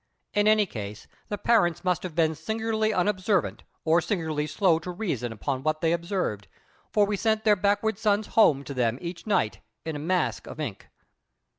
In 0.33 0.47
any 0.47 0.65
case, 0.65 1.05
the 1.29 1.37
parents 1.37 1.83
must 1.83 2.01
have 2.01 2.15
been 2.15 2.33
singularly 2.33 2.91
unobservant 2.91 3.61
or 3.85 4.01
singularly 4.01 4.47
slow 4.47 4.79
to 4.79 4.89
reason 4.89 5.31
upon 5.31 5.61
what 5.61 5.81
they 5.81 5.93
observed; 5.93 6.47
for 6.91 7.05
we 7.05 7.15
sent 7.15 7.43
their 7.43 7.55
backward 7.55 7.99
sons 7.99 8.25
home 8.33 8.63
to 8.63 8.73
them 8.73 8.97
each 8.99 9.27
night 9.27 9.59
in 9.85 9.95
a 9.95 9.99
mask 9.99 10.47
of 10.47 10.59
ink. 10.59 10.87